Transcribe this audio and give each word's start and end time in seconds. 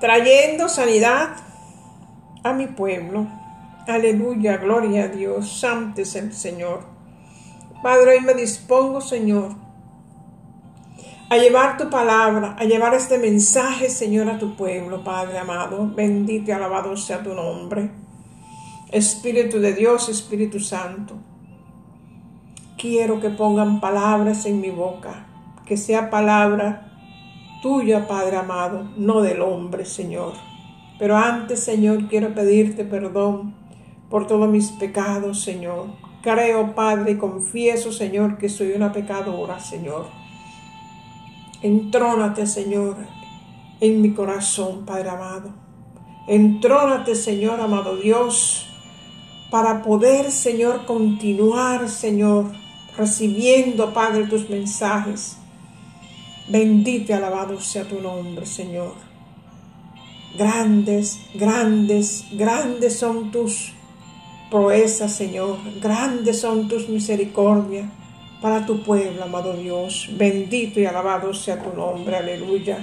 trayendo 0.00 0.68
sanidad 0.68 1.36
a 2.42 2.52
mi 2.52 2.66
pueblo. 2.66 3.26
Aleluya, 3.86 4.56
gloria 4.56 5.04
a 5.04 5.08
Dios, 5.08 5.60
santo 5.60 6.02
es 6.02 6.16
el 6.16 6.32
Señor. 6.32 6.84
Padre, 7.82 8.18
hoy 8.18 8.20
me 8.20 8.34
dispongo, 8.34 9.00
Señor, 9.00 9.52
a 11.28 11.36
llevar 11.36 11.76
tu 11.76 11.88
palabra, 11.90 12.56
a 12.58 12.64
llevar 12.64 12.94
este 12.94 13.18
mensaje, 13.18 13.88
Señor, 13.88 14.28
a 14.28 14.38
tu 14.38 14.56
pueblo, 14.56 15.04
Padre 15.04 15.38
amado. 15.38 15.90
Bendito 15.94 16.50
y 16.50 16.54
alabado 16.54 16.96
sea 16.96 17.22
tu 17.22 17.34
nombre. 17.34 17.90
Espíritu 18.90 19.58
de 19.58 19.72
Dios, 19.72 20.08
Espíritu 20.08 20.60
Santo. 20.60 21.14
Quiero 22.78 23.20
que 23.20 23.30
pongan 23.30 23.80
palabras 23.80 24.46
en 24.46 24.60
mi 24.60 24.70
boca, 24.70 25.26
que 25.64 25.76
sea 25.76 26.10
palabra 26.10 26.95
tuya, 27.62 28.06
Padre 28.06 28.36
amado, 28.36 28.88
no 28.96 29.20
del 29.22 29.40
hombre, 29.40 29.84
Señor. 29.84 30.34
Pero 30.98 31.16
antes, 31.16 31.60
Señor, 31.60 32.08
quiero 32.08 32.34
pedirte 32.34 32.84
perdón 32.84 33.54
por 34.08 34.26
todos 34.26 34.48
mis 34.48 34.70
pecados, 34.72 35.42
Señor. 35.42 35.86
Creo, 36.22 36.74
Padre, 36.74 37.12
y 37.12 37.16
confieso, 37.16 37.92
Señor, 37.92 38.38
que 38.38 38.48
soy 38.48 38.72
una 38.72 38.92
pecadora, 38.92 39.60
Señor. 39.60 40.06
Entrónate, 41.62 42.46
Señor, 42.46 42.96
en 43.80 44.00
mi 44.00 44.12
corazón, 44.12 44.84
Padre 44.84 45.10
amado. 45.10 45.50
Entrónate, 46.26 47.14
Señor, 47.14 47.60
amado 47.60 47.96
Dios, 47.96 48.66
para 49.50 49.82
poder, 49.82 50.30
Señor, 50.30 50.86
continuar, 50.86 51.88
Señor, 51.88 52.52
recibiendo, 52.96 53.92
Padre, 53.92 54.26
tus 54.26 54.50
mensajes. 54.50 55.38
Bendito 56.48 57.10
y 57.10 57.14
alabado 57.14 57.60
sea 57.60 57.84
tu 57.84 58.00
nombre, 58.00 58.46
Señor. 58.46 58.94
Grandes, 60.38 61.18
grandes, 61.34 62.24
grandes 62.32 62.98
son 62.98 63.32
tus 63.32 63.72
proezas, 64.48 65.12
Señor. 65.12 65.58
Grandes 65.80 66.40
son 66.40 66.68
tus 66.68 66.88
misericordias 66.88 67.86
para 68.40 68.64
tu 68.64 68.82
pueblo, 68.82 69.24
amado 69.24 69.54
Dios. 69.54 70.08
Bendito 70.12 70.78
y 70.78 70.86
alabado 70.86 71.34
sea 71.34 71.60
tu 71.60 71.76
nombre, 71.76 72.16
aleluya. 72.16 72.78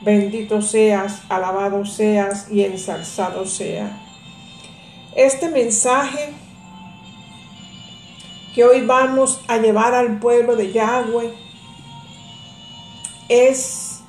Bendito 0.00 0.62
seas, 0.62 1.22
alabado 1.28 1.84
seas 1.84 2.50
y 2.50 2.62
ensalzado 2.62 3.44
sea. 3.44 4.00
Este 5.14 5.50
mensaje 5.50 6.32
que 8.54 8.64
hoy 8.64 8.80
vamos 8.80 9.40
a 9.46 9.58
llevar 9.58 9.94
al 9.94 10.18
pueblo 10.20 10.56
de 10.56 10.72
Yahweh 10.72 11.43
es 13.28 14.00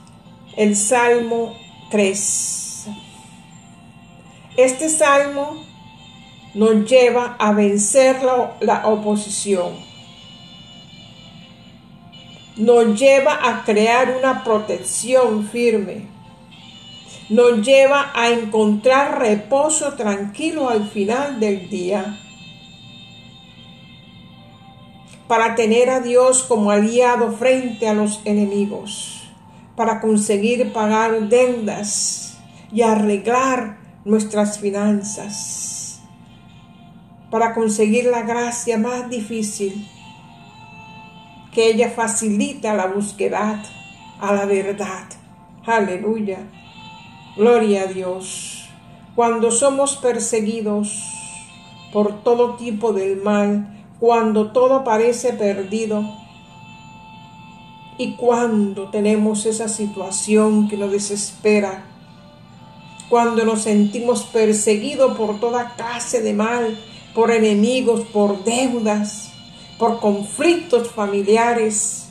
el 0.58 0.75
Salmo 0.75 1.55
3. 1.91 2.88
Este 4.57 4.89
salmo 4.89 5.63
nos 6.53 6.89
lleva 6.89 7.35
a 7.38 7.52
vencer 7.52 8.23
la, 8.23 8.55
la 8.61 8.88
oposición. 8.88 9.73
Nos 12.55 12.97
lleva 12.97 13.38
a 13.49 13.66
crear 13.66 14.16
una 14.17 14.44
protección 14.45 15.45
firme. 15.50 16.07
Nos 17.27 17.66
lleva 17.66 18.11
a 18.13 18.29
encontrar 18.29 19.19
reposo 19.19 19.94
tranquilo 19.95 20.69
al 20.69 20.89
final 20.89 21.39
del 21.39 21.69
día. 21.69 22.17
Para 25.27 25.55
tener 25.55 25.89
a 25.89 25.99
Dios 25.99 26.43
como 26.43 26.71
aliado 26.71 27.31
frente 27.31 27.87
a 27.87 27.93
los 27.93 28.21
enemigos. 28.25 29.29
Para 29.75 29.99
conseguir 29.99 30.71
pagar 30.71 31.29
deudas 31.29 32.37
y 32.71 32.81
arreglar 32.81 33.77
nuestras 34.05 34.59
finanzas 34.59 35.75
para 37.35 37.53
conseguir 37.53 38.05
la 38.05 38.21
gracia 38.21 38.77
más 38.77 39.09
difícil, 39.09 39.85
que 41.51 41.67
ella 41.67 41.89
facilita 41.89 42.73
la 42.73 42.88
búsqueda 42.88 43.61
a 44.21 44.33
la 44.33 44.45
verdad. 44.45 45.03
Aleluya. 45.66 46.39
Gloria 47.35 47.81
a 47.81 47.85
Dios. 47.88 48.69
Cuando 49.16 49.51
somos 49.51 49.97
perseguidos 49.97 50.97
por 51.91 52.23
todo 52.23 52.55
tipo 52.55 52.94
del 52.94 53.17
mal, 53.21 53.84
cuando 54.05 54.51
todo 54.51 54.83
parece 54.83 55.33
perdido, 55.33 56.05
y 57.97 58.13
cuando 58.13 58.91
tenemos 58.91 59.47
esa 59.47 59.67
situación 59.67 60.67
que 60.67 60.77
nos 60.77 60.91
desespera, 60.91 61.85
cuando 63.09 63.44
nos 63.45 63.63
sentimos 63.63 64.21
perseguidos 64.25 65.17
por 65.17 65.39
toda 65.39 65.73
clase 65.73 66.21
de 66.21 66.33
mal, 66.35 66.77
por 67.15 67.31
enemigos, 67.31 68.01
por 68.13 68.44
deudas, 68.44 69.31
por 69.79 69.99
conflictos 69.99 70.91
familiares, 70.91 72.09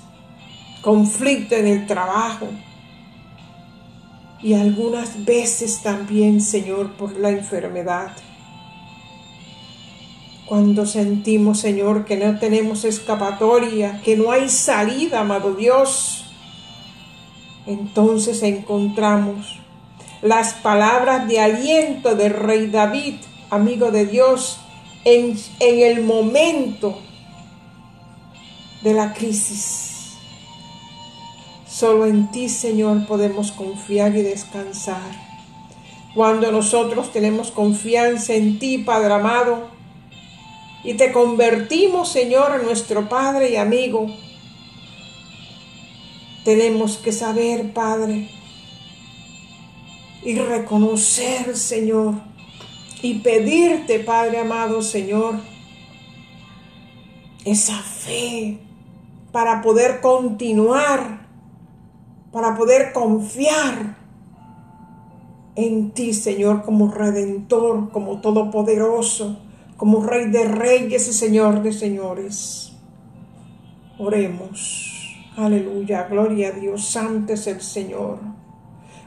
conflicto 0.83 1.54
en 1.54 1.69
el 1.69 1.87
trabajo 1.87 2.49
y 4.43 4.54
algunas 4.54 5.25
veces 5.25 5.81
también, 5.81 6.41
Señor, 6.41 6.94
por 6.94 7.16
la 7.16 7.31
enfermedad. 7.31 8.16
Cuando 10.47 10.84
sentimos, 10.84 11.60
Señor, 11.60 12.05
que 12.05 12.16
no 12.16 12.38
tenemos 12.38 12.84
escapatoria, 12.84 14.00
que 14.05 14.16
no 14.16 14.31
hay 14.31 14.49
salida, 14.50 15.21
amado 15.21 15.55
Dios, 15.55 16.27
entonces 17.66 18.43
encontramos 18.43 19.59
las 20.21 20.54
palabras 20.54 21.28
de 21.28 21.41
aliento 21.41 22.15
del 22.15 22.33
rey 22.33 22.69
David, 22.69 23.16
amigo 23.50 23.91
de 23.91 24.06
Dios, 24.06 24.59
en, 25.04 25.38
el 25.60 26.03
momento 26.03 26.99
de 28.83 28.94
la 28.94 29.12
crisis. 29.12 30.15
Solo 31.66 32.06
en 32.06 32.31
ti, 32.31 32.49
Señor, 32.49 33.06
podemos 33.06 33.53
confiar 33.53 34.16
y 34.16 34.22
descansar. 34.22 35.25
Cuando 36.15 36.53
nosotros 36.53 37.12
tenemos 37.12 37.50
confianza 37.50 38.34
en 38.34 38.59
ti, 38.59 38.78
Padre 38.78 39.15
amado, 39.15 39.74
y 40.84 40.95
te 40.95 41.12
convertimos, 41.12 42.11
Señor, 42.11 42.61
en 42.61 42.67
nuestro 42.67 43.09
Padre 43.09 43.50
y 43.50 43.56
amigo, 43.56 44.06
tenemos 46.45 46.99
que 46.99 47.11
saber, 47.11 47.72
Padre, 47.72 48.28
y 50.22 50.37
reconocer, 50.37 51.56
Señor, 51.56 52.15
y 53.03 53.21
pedirte, 53.21 54.00
Padre 54.00 54.39
amado 54.39 54.83
Señor, 54.83 55.41
esa 57.45 57.78
fe 57.78 58.59
para 59.33 59.62
poder 59.62 60.01
continuar, 60.01 61.27
para 62.31 62.56
poder 62.56 62.93
confiar 62.93 63.97
en 65.56 65.93
ti, 65.93 66.12
Señor, 66.12 66.62
como 66.62 66.91
redentor, 66.91 67.91
como 67.91 68.21
todopoderoso, 68.21 69.44
como 69.84 70.00
Rey 70.00 70.31
de 70.31 70.49
reyes 70.49 71.09
y 71.09 71.12
Señor 71.12 71.62
de 71.62 71.71
señores. 71.71 72.72
Oremos. 73.99 75.15
Aleluya, 75.37 76.05
gloria 76.05 76.49
a 76.49 76.53
Dios, 76.53 76.87
santo 76.87 77.34
es 77.34 77.47
el 77.47 77.61
Señor. 77.61 78.19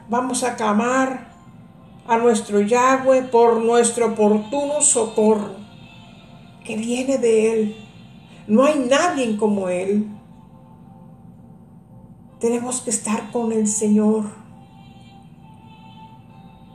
Vamos 0.08 0.44
a 0.44 0.54
clamar 0.54 1.32
a 2.06 2.16
nuestro 2.18 2.60
Yahweh 2.60 3.24
por 3.24 3.60
nuestro 3.60 4.12
oportuno 4.12 4.80
socorro 4.80 5.56
que 6.64 6.76
viene 6.76 7.18
de 7.18 7.52
Él. 7.52 7.76
No 8.46 8.62
hay 8.62 8.78
nadie 8.78 9.36
como 9.36 9.68
Él. 9.68 10.06
Tenemos 12.38 12.82
que 12.82 12.90
estar 12.90 13.32
con 13.32 13.50
el 13.50 13.66
Señor. 13.66 14.26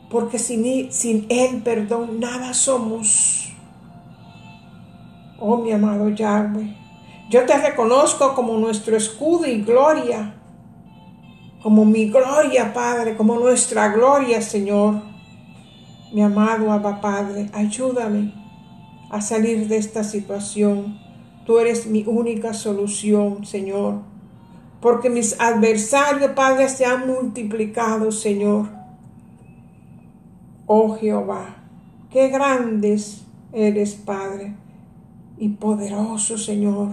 Porque 0.10 0.40
sin, 0.40 0.92
sin 0.92 1.26
Él, 1.30 1.62
perdón, 1.64 2.20
nada 2.20 2.54
somos. 2.54 3.53
Oh 5.46 5.58
mi 5.58 5.74
amado 5.74 6.08
Yahweh, 6.08 6.74
yo 7.30 7.46
te 7.46 7.58
reconozco 7.58 8.34
como 8.34 8.58
nuestro 8.58 8.96
escudo 8.96 9.46
y 9.46 9.62
gloria, 9.62 10.36
como 11.62 11.84
mi 11.84 12.10
gloria, 12.10 12.74
Padre, 12.74 13.18
como 13.18 13.36
nuestra 13.36 13.90
gloria, 13.90 14.42
Señor. 14.42 15.02
Mi 16.14 16.22
amado 16.22 16.72
Abba 16.72 17.02
Padre, 17.02 17.50
ayúdame 17.52 18.34
a 19.10 19.20
salir 19.20 19.68
de 19.68 19.76
esta 19.76 20.06
situación. 20.06 20.98
Tú 21.46 21.60
eres 21.60 21.88
mi 21.88 22.06
única 22.08 22.54
solución, 22.54 23.46
Señor. 23.46 23.96
Porque 24.80 25.10
mis 25.10 25.38
adversarios, 25.42 26.32
Padre, 26.32 26.70
se 26.70 26.86
han 26.86 27.06
multiplicado, 27.06 28.14
Señor. 28.14 28.70
Oh 30.68 30.96
Jehová, 30.96 31.58
qué 32.10 32.30
grandes 32.30 33.26
eres, 33.52 33.96
Padre, 33.96 34.63
y 35.38 35.50
poderoso, 35.50 36.38
Señor. 36.38 36.90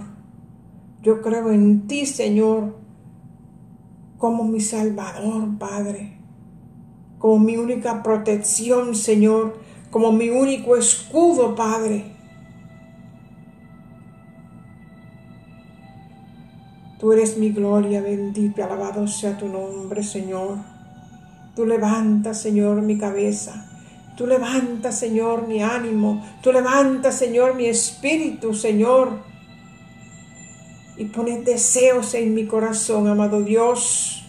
Yo 1.02 1.22
creo 1.22 1.50
en 1.50 1.86
ti, 1.86 2.06
Señor, 2.06 2.76
como 4.18 4.44
mi 4.44 4.60
Salvador, 4.60 5.58
Padre. 5.58 6.18
como 7.18 7.38
mi 7.38 7.56
única 7.58 8.02
protección, 8.02 8.94
Señor, 8.94 9.58
como 9.90 10.10
mi 10.10 10.30
único 10.30 10.74
escudo, 10.76 11.54
Padre. 11.54 12.16
Tú 16.98 17.12
eres 17.12 17.36
mi 17.36 17.50
gloria, 17.50 18.00
bendito 18.00 18.60
y 18.60 18.64
alabado 18.64 19.06
sea 19.06 19.36
tu 19.36 19.48
nombre, 19.48 20.02
Señor. 20.02 20.58
Tú 21.54 21.66
levantas, 21.66 22.40
Señor, 22.40 22.82
mi 22.82 22.98
cabeza. 22.98 23.69
Tú 24.20 24.26
levantas, 24.26 24.98
Señor, 24.98 25.48
mi 25.48 25.62
ánimo. 25.62 26.22
Tú 26.42 26.52
levantas, 26.52 27.14
Señor, 27.14 27.54
mi 27.54 27.64
espíritu, 27.64 28.52
Señor. 28.52 29.22
Y 30.98 31.06
pones 31.06 31.42
deseos 31.42 32.12
en 32.12 32.34
mi 32.34 32.44
corazón, 32.44 33.08
amado 33.08 33.40
Dios. 33.40 34.22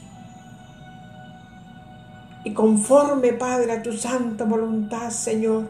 Y 2.45 2.53
conforme, 2.53 3.33
Padre, 3.33 3.73
a 3.73 3.83
tu 3.83 3.91
santa 3.91 4.45
voluntad, 4.45 5.09
Señor, 5.09 5.69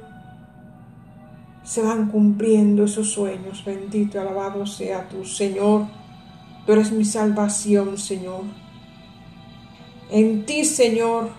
se 1.64 1.82
van 1.82 2.08
cumpliendo 2.12 2.84
esos 2.84 3.10
sueños. 3.10 3.66
Bendito 3.66 4.20
y 4.20 4.22
alabado 4.22 4.68
sea 4.68 5.10
tu 5.10 5.26
Señor. 5.26 5.88
Tú 6.68 6.74
eres 6.74 6.92
mi 6.92 7.06
salvación, 7.06 7.98
Señor. 7.98 8.44
En 10.12 10.46
ti, 10.46 10.64
Señor, 10.64 11.32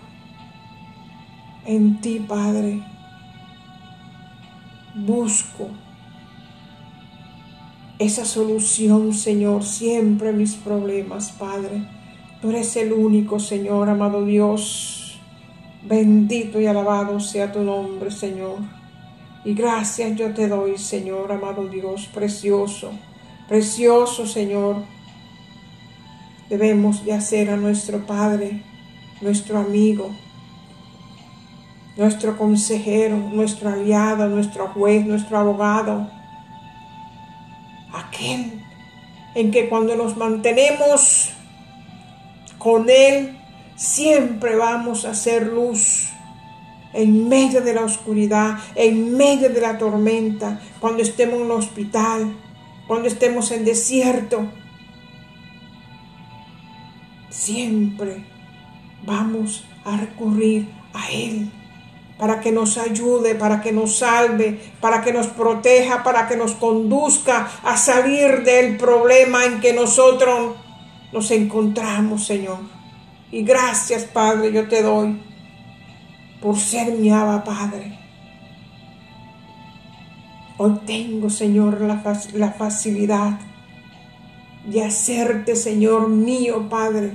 en 1.64 2.00
ti, 2.00 2.24
Padre, 2.26 2.82
busco 4.94 5.68
esa 7.98 8.24
solución, 8.24 9.12
Señor, 9.12 9.64
siempre 9.64 10.32
mis 10.32 10.54
problemas, 10.54 11.30
Padre. 11.32 11.88
Tú 12.40 12.50
eres 12.50 12.74
el 12.76 12.92
único, 12.92 13.38
Señor, 13.38 13.88
amado 13.88 14.24
Dios. 14.24 15.20
Bendito 15.84 16.60
y 16.60 16.66
alabado 16.66 17.20
sea 17.20 17.52
tu 17.52 17.60
nombre, 17.60 18.10
Señor. 18.10 18.58
Y 19.44 19.54
gracias 19.54 20.16
yo 20.16 20.32
te 20.34 20.48
doy, 20.48 20.78
Señor, 20.78 21.30
amado 21.32 21.66
Dios, 21.66 22.08
precioso, 22.12 22.90
precioso, 23.48 24.26
Señor 24.26 24.82
Debemos 26.52 27.06
de 27.06 27.14
hacer 27.14 27.48
a 27.48 27.56
nuestro 27.56 28.04
Padre, 28.04 28.62
nuestro 29.22 29.58
amigo, 29.58 30.14
nuestro 31.96 32.36
consejero, 32.38 33.16
nuestro 33.16 33.70
aliado, 33.70 34.28
nuestro 34.28 34.68
juez, 34.68 35.04
nuestro 35.04 35.38
abogado. 35.38 36.10
Aquel 37.92 38.62
en 39.34 39.50
que 39.50 39.68
cuando 39.68 39.96
nos 39.96 40.16
mantenemos 40.16 41.30
con 42.58 42.88
Él, 42.88 43.38
siempre 43.76 44.56
vamos 44.56 45.04
a 45.04 45.10
hacer 45.10 45.46
luz 45.46 46.08
en 46.94 47.28
medio 47.28 47.62
de 47.62 47.74
la 47.74 47.84
oscuridad, 47.84 48.58
en 48.74 49.16
medio 49.16 49.48
de 49.48 49.60
la 49.60 49.78
tormenta, 49.78 50.60
cuando 50.78 51.02
estemos 51.02 51.40
en 51.40 51.46
el 51.46 51.50
hospital, 51.52 52.36
cuando 52.86 53.08
estemos 53.08 53.50
en 53.50 53.64
desierto, 53.64 54.46
siempre 57.30 58.24
vamos 59.04 59.64
a 59.84 59.96
recurrir 59.96 60.68
a 60.92 61.10
Él 61.10 61.50
para 62.22 62.38
que 62.38 62.52
nos 62.52 62.78
ayude, 62.78 63.34
para 63.34 63.60
que 63.60 63.72
nos 63.72 63.98
salve, 63.98 64.56
para 64.80 65.02
que 65.02 65.12
nos 65.12 65.26
proteja, 65.26 66.04
para 66.04 66.28
que 66.28 66.36
nos 66.36 66.52
conduzca 66.52 67.50
a 67.64 67.76
salir 67.76 68.44
del 68.44 68.76
problema 68.76 69.44
en 69.44 69.58
que 69.58 69.72
nosotros 69.72 70.54
nos 71.12 71.32
encontramos, 71.32 72.24
Señor. 72.24 72.60
Y 73.32 73.42
gracias, 73.42 74.04
Padre, 74.04 74.52
yo 74.52 74.69
te 74.69 74.82
doy 74.82 75.20
por 76.40 76.56
ser 76.56 76.92
mi 76.92 77.10
aba, 77.10 77.42
Padre. 77.42 77.98
Hoy 80.58 80.78
tengo, 80.86 81.28
Señor, 81.28 81.80
la 81.80 82.52
facilidad 82.52 83.40
de 84.64 84.84
hacerte, 84.84 85.56
Señor 85.56 86.08
mío, 86.08 86.69
Padre, 86.69 87.14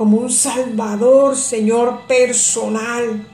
como 0.00 0.16
un 0.16 0.30
Salvador, 0.30 1.36
Señor, 1.36 2.06
personal. 2.06 3.28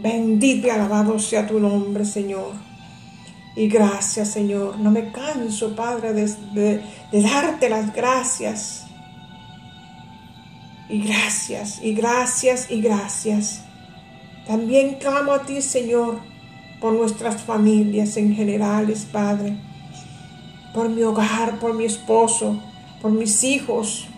Bendito 0.00 0.66
y 0.66 0.70
alabado 0.70 1.16
sea 1.20 1.46
tu 1.46 1.60
nombre, 1.60 2.04
Señor. 2.04 2.54
Y 3.54 3.68
gracias, 3.68 4.32
Señor. 4.32 4.80
No 4.80 4.90
me 4.90 5.12
canso, 5.12 5.76
Padre, 5.76 6.12
de, 6.12 6.82
darte 7.12 7.68
las 7.70 7.94
gracias. 7.94 8.86
Y 10.88 11.02
gracias, 11.02 11.78
y 11.80 11.94
gracias, 11.94 12.68
y 12.68 12.80
gracias. 12.80 13.60
También 14.44 14.96
clamo 14.96 15.34
a 15.34 15.42
ti, 15.42 15.62
Señor, 15.62 16.18
por 16.80 16.94
nuestras 16.94 17.42
familias 17.42 18.16
en 18.16 18.34
generales, 18.34 19.06
Padre 19.12 19.56
por 20.74 20.90
mi 20.90 21.02
hogar, 21.04 21.58
por 21.60 21.72
mi 21.74 21.86
esposo, 21.86 22.60
por 23.00 23.10
mis 23.10 23.44
hijos, 23.44 24.08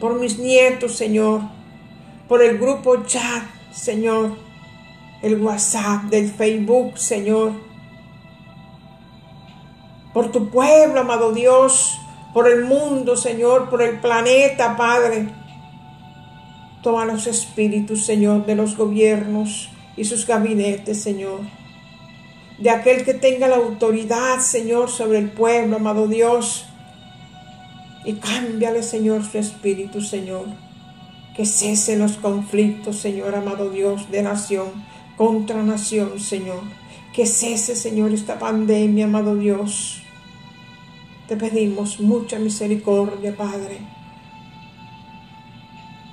por 0.00 0.18
mis 0.18 0.38
nietos, 0.38 0.96
Señor, 0.96 1.42
por 2.28 2.42
el 2.42 2.58
grupo 2.58 3.04
chat, 3.04 3.44
Señor, 3.72 4.36
el 5.22 5.40
WhatsApp, 5.40 6.04
del 6.04 6.30
Facebook, 6.30 6.98
Señor, 6.98 7.52
por 10.12 10.30
tu 10.30 10.50
pueblo, 10.50 11.00
amado 11.00 11.32
Dios, 11.32 11.98
por 12.32 12.48
el 12.48 12.64
mundo, 12.64 13.16
Señor, 13.16 13.70
por 13.70 13.82
el 13.82 14.00
planeta, 14.00 14.76
Padre. 14.76 15.28
Toma 16.82 17.04
los 17.04 17.26
espíritus, 17.26 18.04
Señor, 18.04 18.46
de 18.46 18.54
los 18.54 18.76
gobiernos 18.76 19.70
y 19.96 20.04
sus 20.04 20.26
gabinetes, 20.26 21.02
Señor 21.02 21.40
de 22.58 22.70
aquel 22.70 23.04
que 23.04 23.14
tenga 23.14 23.48
la 23.48 23.56
autoridad, 23.56 24.40
Señor, 24.40 24.90
sobre 24.90 25.18
el 25.18 25.30
pueblo, 25.30 25.76
amado 25.76 26.08
Dios. 26.08 26.66
Y 28.04 28.14
cámbiale, 28.14 28.82
Señor, 28.82 29.24
su 29.24 29.38
espíritu, 29.38 30.00
Señor. 30.00 30.46
Que 31.36 31.44
cesen 31.46 32.00
los 32.00 32.16
conflictos, 32.16 32.96
Señor, 32.96 33.34
amado 33.34 33.70
Dios, 33.70 34.10
de 34.10 34.22
nación 34.22 34.68
contra 35.16 35.62
nación, 35.62 36.18
Señor. 36.18 36.62
Que 37.12 37.26
cese, 37.26 37.76
Señor, 37.76 38.12
esta 38.12 38.38
pandemia, 38.38 39.06
amado 39.06 39.36
Dios. 39.36 40.02
Te 41.26 41.36
pedimos 41.36 42.00
mucha 42.00 42.38
misericordia, 42.38 43.36
Padre. 43.36 43.78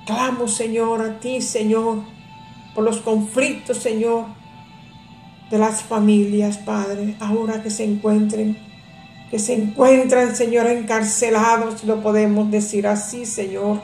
Clamo, 0.06 0.46
Señor, 0.46 1.02
a 1.02 1.18
ti, 1.18 1.40
Señor, 1.40 2.02
por 2.74 2.84
los 2.84 2.98
conflictos, 2.98 3.78
Señor, 3.78 4.26
de 5.50 5.58
las 5.58 5.82
familias, 5.82 6.58
Padre, 6.58 7.16
ahora 7.18 7.62
que 7.62 7.70
se 7.70 7.84
encuentren, 7.84 8.56
que 9.30 9.38
se 9.38 9.54
encuentran, 9.54 10.36
Señor, 10.36 10.66
encarcelados, 10.66 11.84
lo 11.84 12.02
podemos 12.02 12.50
decir 12.50 12.86
así, 12.86 13.26
Señor. 13.26 13.82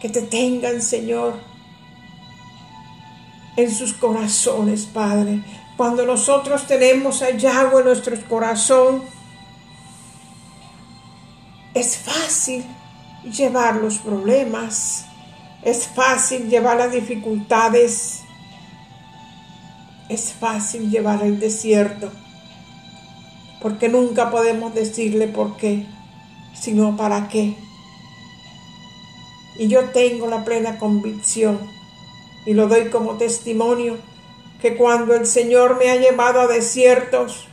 Que 0.00 0.08
te 0.08 0.22
tengan, 0.22 0.82
Señor, 0.82 1.38
en 3.56 3.72
sus 3.72 3.92
corazones, 3.92 4.84
Padre. 4.86 5.42
Cuando 5.76 6.04
nosotros 6.04 6.66
tenemos 6.66 7.22
a 7.22 7.30
en 7.78 7.84
nuestro 7.84 8.16
corazón, 8.28 9.02
es 11.74 11.96
fácil 11.96 12.64
llevar 13.24 13.76
los 13.76 13.98
problemas, 13.98 15.06
es 15.62 15.86
fácil 15.86 16.48
llevar 16.48 16.76
las 16.76 16.92
dificultades. 16.92 18.21
Es 20.12 20.34
fácil 20.34 20.90
llevar 20.90 21.22
el 21.22 21.40
desierto. 21.40 22.10
Porque 23.62 23.88
nunca 23.88 24.30
podemos 24.30 24.74
decirle 24.74 25.26
por 25.26 25.56
qué, 25.56 25.86
sino 26.52 26.98
para 26.98 27.28
qué. 27.28 27.56
Y 29.58 29.68
yo 29.68 29.84
tengo 29.86 30.26
la 30.26 30.44
plena 30.44 30.78
convicción, 30.78 31.58
y 32.44 32.52
lo 32.52 32.68
doy 32.68 32.90
como 32.90 33.16
testimonio, 33.16 33.96
que 34.60 34.76
cuando 34.76 35.14
el 35.14 35.24
Señor 35.24 35.78
me 35.78 35.90
ha 35.90 35.96
llevado 35.96 36.42
a 36.42 36.46
desiertos, 36.46 37.48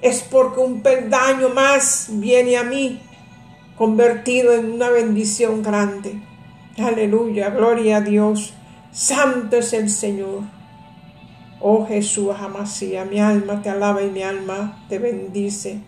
es 0.00 0.22
porque 0.22 0.60
un 0.60 0.82
peldaño 0.82 1.48
más 1.48 2.06
viene 2.10 2.58
a 2.58 2.62
mí, 2.62 3.00
convertido 3.76 4.52
en 4.52 4.70
una 4.70 4.88
bendición 4.88 5.64
grande. 5.64 6.22
Aleluya, 6.78 7.50
gloria 7.50 7.96
a 7.96 8.00
Dios. 8.02 8.54
Santo 8.92 9.56
es 9.56 9.72
el 9.72 9.90
Señor. 9.90 10.42
Oh 11.60 11.86
Jesús 11.86 12.34
Amasía, 12.38 13.04
mi 13.04 13.20
alma 13.20 13.62
te 13.62 13.70
alaba 13.70 14.02
y 14.02 14.10
mi 14.10 14.22
alma 14.22 14.84
te 14.88 14.98
bendice. 14.98 15.80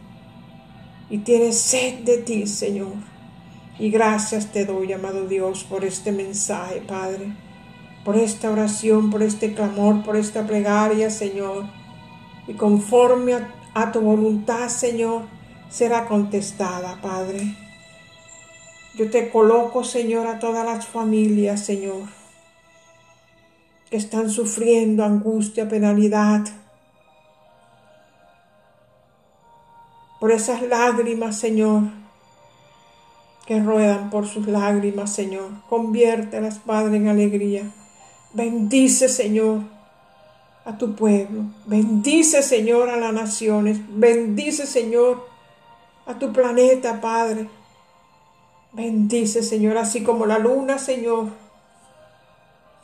Y 1.10 1.18
tiene 1.18 1.52
sed 1.52 2.00
de 2.00 2.18
ti, 2.18 2.46
Señor. 2.46 2.94
Y 3.78 3.90
gracias 3.90 4.52
te 4.52 4.64
doy, 4.64 4.92
amado 4.92 5.26
Dios, 5.26 5.64
por 5.64 5.84
este 5.84 6.12
mensaje, 6.12 6.82
Padre. 6.86 7.36
Por 8.04 8.16
esta 8.16 8.50
oración, 8.50 9.10
por 9.10 9.22
este 9.22 9.52
clamor, 9.52 10.02
por 10.02 10.16
esta 10.16 10.46
plegaria, 10.46 11.10
Señor. 11.10 11.66
Y 12.48 12.54
conforme 12.54 13.34
a, 13.34 13.54
a 13.74 13.92
tu 13.92 14.00
voluntad, 14.00 14.68
Señor, 14.68 15.22
será 15.68 16.06
contestada, 16.06 16.98
Padre. 17.02 17.56
Yo 18.96 19.10
te 19.10 19.28
coloco, 19.28 19.84
Señor, 19.84 20.26
a 20.26 20.38
todas 20.38 20.64
las 20.64 20.86
familias, 20.86 21.60
Señor, 21.60 22.04
que 23.90 23.96
están 23.96 24.30
sufriendo 24.30 25.04
angustia, 25.04 25.68
penalidad, 25.68 26.44
por 30.20 30.32
esas 30.32 30.62
lágrimas, 30.62 31.38
Señor, 31.38 31.82
que 33.46 33.60
ruedan 33.60 34.10
por 34.10 34.26
sus 34.26 34.46
lágrimas, 34.48 35.14
Señor. 35.14 35.50
Conviértelas, 35.68 36.58
Padre, 36.58 36.96
en 36.96 37.08
alegría. 37.08 37.70
Bendice, 38.32 39.08
Señor, 39.08 39.60
a 40.64 40.76
tu 40.76 40.96
pueblo. 40.96 41.44
Bendice, 41.66 42.42
Señor, 42.42 42.90
a 42.90 42.96
las 42.96 43.12
naciones. 43.12 43.78
Bendice, 43.88 44.66
Señor, 44.66 45.24
a 46.06 46.18
tu 46.18 46.32
planeta, 46.32 47.00
Padre. 47.00 47.48
Bendice, 48.72 49.42
Señor, 49.42 49.78
así 49.78 50.02
como 50.02 50.26
la 50.26 50.38
luna, 50.38 50.78
Señor, 50.78 51.28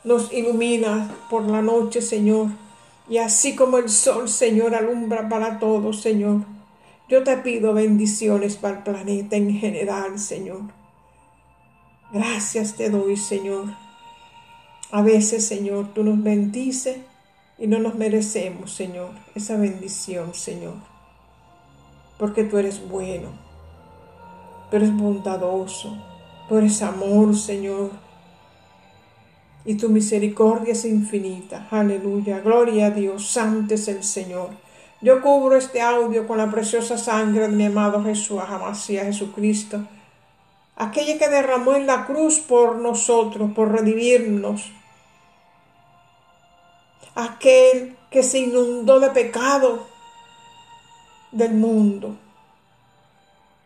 nos 0.03 0.31
ilumina 0.33 1.15
por 1.29 1.43
la 1.43 1.61
noche, 1.61 2.01
Señor. 2.01 2.47
Y 3.09 3.17
así 3.17 3.55
como 3.55 3.77
el 3.77 3.89
sol, 3.89 4.29
Señor, 4.29 4.75
alumbra 4.75 5.29
para 5.29 5.59
todos, 5.59 6.01
Señor. 6.01 6.41
Yo 7.09 7.23
te 7.23 7.37
pido 7.37 7.73
bendiciones 7.73 8.55
para 8.55 8.77
el 8.77 8.83
planeta 8.83 9.35
en 9.35 9.53
general, 9.53 10.17
Señor. 10.19 10.61
Gracias 12.11 12.75
te 12.75 12.89
doy, 12.89 13.17
Señor. 13.17 13.75
A 14.91 15.01
veces, 15.01 15.45
Señor, 15.47 15.93
tú 15.93 16.03
nos 16.03 16.21
bendices 16.21 16.97
y 17.57 17.67
no 17.67 17.79
nos 17.79 17.95
merecemos, 17.95 18.71
Señor, 18.71 19.09
esa 19.35 19.57
bendición, 19.57 20.33
Señor. 20.33 20.75
Porque 22.17 22.43
tú 22.43 22.57
eres 22.57 22.87
bueno, 22.87 23.29
tú 24.69 24.77
eres 24.77 24.95
bondadoso, 24.95 25.97
tú 26.47 26.57
eres 26.57 26.81
amor, 26.81 27.35
Señor. 27.35 27.91
Y 29.65 29.75
tu 29.75 29.89
misericordia 29.89 30.73
es 30.73 30.85
infinita. 30.85 31.67
Aleluya. 31.71 32.39
Gloria 32.39 32.87
a 32.87 32.91
Dios. 32.91 33.29
Santo 33.29 33.73
es 33.75 33.87
el 33.87 34.03
Señor. 34.03 34.49
Yo 35.03 35.21
cubro 35.21 35.57
este 35.57 35.81
audio 35.81 36.25
con 36.25 36.37
la 36.37 36.49
preciosa 36.49 36.97
sangre 36.97 37.49
de 37.49 37.55
mi 37.55 37.65
amado 37.65 38.01
Jesús, 38.01 38.41
Amasía 38.41 39.03
Jesucristo, 39.03 39.85
aquella 40.77 41.17
que 41.17 41.27
derramó 41.27 41.73
en 41.73 41.85
la 41.85 42.05
cruz 42.05 42.39
por 42.39 42.77
nosotros, 42.77 43.51
por 43.53 43.69
redimirnos, 43.73 44.71
aquel 47.15 47.97
que 48.09 48.23
se 48.23 48.39
inundó 48.39 49.01
de 49.01 49.09
pecado 49.09 49.87
del 51.33 51.53
mundo, 51.53 52.15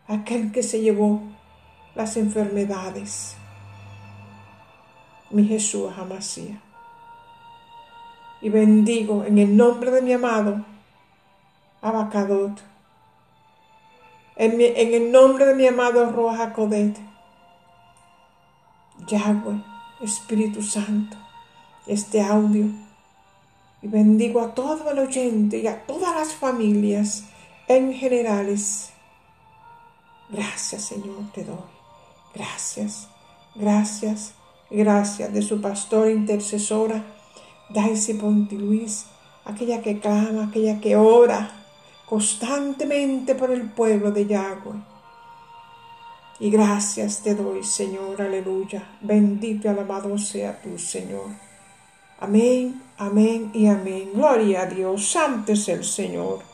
aquel 0.08 0.50
que 0.50 0.64
se 0.64 0.80
llevó 0.80 1.22
las 1.94 2.16
enfermedades, 2.16 3.36
mi 5.30 5.46
Jesús 5.46 5.92
Amasía. 5.96 6.60
Y 8.40 8.50
bendigo 8.50 9.24
en 9.24 9.38
el 9.38 9.56
nombre 9.56 9.90
de 9.90 10.02
mi 10.02 10.12
amado 10.12 10.64
Abacadot. 11.80 12.60
En, 14.36 14.60
el 14.60 15.10
nombre 15.10 15.46
de 15.46 15.54
mi 15.54 15.66
amado 15.66 16.10
Roja 16.12 16.52
Codet, 16.52 16.96
Yahweh, 19.08 19.64
Espíritu 20.00 20.62
Santo, 20.62 21.16
este 21.86 22.22
audio. 22.22 22.66
Y 23.82 23.88
bendigo 23.88 24.40
a 24.40 24.54
todo 24.54 24.90
el 24.90 24.98
oyente 25.00 25.58
y 25.58 25.66
a 25.66 25.86
todas 25.86 26.14
las 26.14 26.34
familias 26.34 27.24
en 27.66 27.92
generales. 27.92 28.92
Gracias, 30.30 30.82
Señor, 30.82 31.32
te 31.32 31.44
doy. 31.44 31.56
Gracias, 32.34 33.08
gracias, 33.54 34.34
gracias 34.70 35.32
de 35.32 35.42
su 35.42 35.60
pastor 35.60 36.08
intercesora, 36.10 37.04
Daisy 37.70 38.14
Pontiluis, 38.14 39.06
aquella 39.44 39.82
que 39.82 40.00
clama, 40.00 40.44
aquella 40.44 40.80
que 40.80 40.96
ora 40.96 41.50
constantemente 42.06 43.34
por 43.34 43.50
el 43.50 43.70
pueblo 43.70 44.10
de 44.10 44.26
Yahweh. 44.26 44.80
Y 46.40 46.50
gracias 46.50 47.22
te 47.22 47.34
doy, 47.34 47.64
Señor, 47.64 48.22
aleluya. 48.22 48.96
Bendito 49.00 49.66
y 49.66 49.70
alabado 49.70 50.16
sea 50.16 50.62
tu 50.62 50.78
Señor. 50.78 51.30
Amén, 52.20 52.82
amén 52.96 53.50
y 53.52 53.66
amén. 53.66 54.10
Gloria 54.14 54.62
a 54.62 54.66
Dios, 54.66 55.08
santo 55.08 55.52
es 55.52 55.68
el 55.68 55.84
Señor. 55.84 56.47